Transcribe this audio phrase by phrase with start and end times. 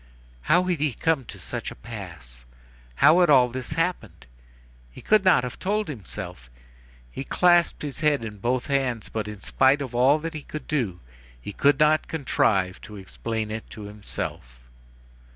[0.49, 2.43] How had he come to such a pass?
[2.95, 4.25] How had all this happened?
[4.91, 6.49] He could not have told himself.
[7.11, 10.65] He clasped his head in both hands, but in spite of all that he could
[10.67, 11.01] do,
[11.39, 14.61] he could not contrive to explain it to himself.